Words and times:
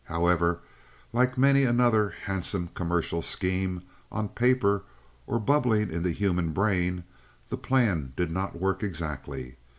However, 0.05 0.61
like 1.13 1.37
many 1.37 1.63
another 1.63 2.09
handsome 2.25 2.69
commercial 2.73 3.21
scheme 3.21 3.83
on 4.11 4.29
paper 4.29 4.81
or 5.27 5.37
bubbling 5.37 5.91
in 5.91 6.01
the 6.01 6.11
human 6.11 6.53
brain, 6.53 7.03
the 7.49 7.57
plan 7.57 8.11
did 8.15 8.31
not 8.31 8.59
work 8.59 8.81
exactly. 8.81 9.57